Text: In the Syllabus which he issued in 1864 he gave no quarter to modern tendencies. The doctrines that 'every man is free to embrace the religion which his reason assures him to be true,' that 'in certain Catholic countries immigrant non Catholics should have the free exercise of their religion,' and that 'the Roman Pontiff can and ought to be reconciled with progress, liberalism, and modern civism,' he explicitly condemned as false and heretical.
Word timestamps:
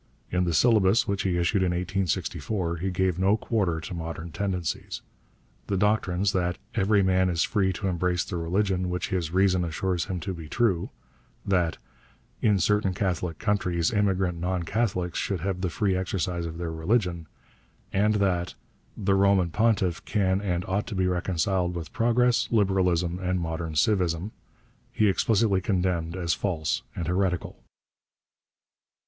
In 0.31 0.45
the 0.45 0.53
Syllabus 0.55 1.07
which 1.07 1.21
he 1.21 1.37
issued 1.37 1.61
in 1.61 1.69
1864 1.73 2.77
he 2.77 2.89
gave 2.89 3.19
no 3.19 3.37
quarter 3.37 3.79
to 3.81 3.93
modern 3.93 4.31
tendencies. 4.31 5.03
The 5.67 5.77
doctrines 5.77 6.31
that 6.33 6.57
'every 6.73 7.03
man 7.03 7.29
is 7.29 7.43
free 7.43 7.71
to 7.73 7.87
embrace 7.87 8.23
the 8.25 8.37
religion 8.37 8.89
which 8.89 9.09
his 9.09 9.29
reason 9.29 9.63
assures 9.63 10.05
him 10.05 10.19
to 10.21 10.33
be 10.33 10.49
true,' 10.49 10.89
that 11.45 11.77
'in 12.41 12.57
certain 12.59 12.95
Catholic 12.95 13.37
countries 13.37 13.91
immigrant 13.93 14.39
non 14.39 14.63
Catholics 14.63 15.19
should 15.19 15.41
have 15.41 15.61
the 15.61 15.69
free 15.69 15.95
exercise 15.95 16.47
of 16.47 16.57
their 16.57 16.71
religion,' 16.71 17.27
and 17.93 18.15
that 18.15 18.55
'the 18.97 19.13
Roman 19.13 19.51
Pontiff 19.51 20.03
can 20.05 20.41
and 20.41 20.65
ought 20.65 20.87
to 20.87 20.95
be 20.95 21.05
reconciled 21.05 21.75
with 21.75 21.93
progress, 21.93 22.47
liberalism, 22.49 23.19
and 23.19 23.39
modern 23.39 23.75
civism,' 23.75 24.31
he 24.91 25.07
explicitly 25.07 25.61
condemned 25.61 26.15
as 26.15 26.33
false 26.33 26.81
and 26.95 27.07
heretical. 27.07 27.61